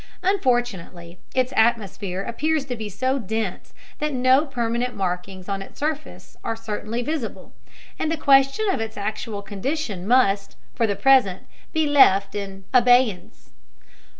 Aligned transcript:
Unfortunately 0.23 1.19
its 1.35 1.53
atmosphere 1.55 2.23
appears 2.23 2.65
to 2.65 2.75
be 2.75 2.89
so 2.89 3.19
dense 3.19 3.71
that 3.99 4.13
no 4.13 4.47
permanent 4.47 4.95
markings 4.95 5.47
on 5.47 5.61
its 5.61 5.79
surface 5.79 6.35
are 6.43 6.55
certainly 6.55 7.03
visible, 7.03 7.53
and 7.99 8.11
the 8.11 8.17
question 8.17 8.65
of 8.71 8.79
its 8.81 8.97
actual 8.97 9.43
condition 9.43 10.07
must, 10.07 10.55
for 10.73 10.87
the 10.87 10.95
present, 10.95 11.45
be 11.71 11.85
left 11.85 12.33
in 12.33 12.63
abeyance. 12.73 13.51